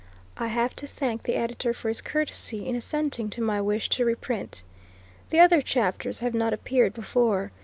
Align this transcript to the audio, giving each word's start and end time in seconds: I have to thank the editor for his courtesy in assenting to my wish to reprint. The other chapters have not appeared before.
I 0.35 0.47
have 0.47 0.75
to 0.77 0.87
thank 0.87 1.21
the 1.21 1.35
editor 1.35 1.75
for 1.75 1.87
his 1.87 2.01
courtesy 2.01 2.67
in 2.67 2.75
assenting 2.75 3.29
to 3.29 3.39
my 3.43 3.61
wish 3.61 3.87
to 3.89 4.03
reprint. 4.03 4.63
The 5.29 5.39
other 5.39 5.61
chapters 5.61 6.21
have 6.21 6.33
not 6.33 6.53
appeared 6.53 6.95
before. 6.95 7.51